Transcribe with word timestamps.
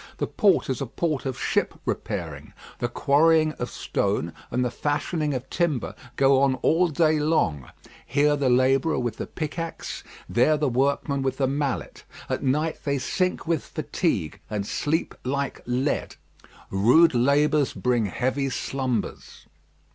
The 0.17 0.25
port 0.25 0.67
is 0.67 0.81
a 0.81 0.87
port 0.87 1.27
of 1.27 1.39
ship 1.39 1.75
repairing. 1.85 2.53
The 2.79 2.87
quarrying 2.87 3.51
of 3.59 3.69
stone 3.69 4.33
and 4.49 4.65
the 4.65 4.71
fashioning 4.71 5.35
of 5.35 5.47
timber 5.51 5.93
go 6.15 6.41
on 6.41 6.55
all 6.63 6.87
day 6.87 7.19
long; 7.19 7.69
here 8.03 8.35
the 8.35 8.49
labourer 8.49 8.97
with 8.97 9.17
the 9.17 9.27
pickaxe, 9.27 10.03
there 10.27 10.57
the 10.57 10.69
workman 10.69 11.21
with 11.21 11.37
the 11.37 11.45
mallet. 11.45 12.03
At 12.29 12.41
night 12.41 12.79
they 12.83 12.97
sink 12.97 13.45
with 13.45 13.63
fatigue, 13.63 14.39
and 14.49 14.65
sleep 14.65 15.13
like 15.23 15.61
lead. 15.67 16.15
Rude 16.71 17.13
labours 17.13 17.73
bring 17.75 18.07
heavy 18.07 18.49
slumbers. 18.49 19.45